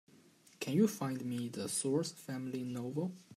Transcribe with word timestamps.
Can 0.59 0.73
you 0.73 0.87
find 0.87 1.23
me 1.23 1.47
The 1.49 1.69
Source 1.69 2.11
Family 2.11 2.63
novel? 2.63 3.11